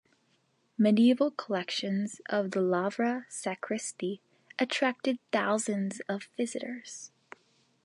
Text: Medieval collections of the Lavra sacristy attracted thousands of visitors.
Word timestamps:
Medieval 0.79 1.29
collections 1.29 2.21
of 2.27 2.49
the 2.49 2.59
Lavra 2.59 3.27
sacristy 3.29 4.19
attracted 4.57 5.19
thousands 5.31 5.99
of 6.09 6.27
visitors. 6.35 7.11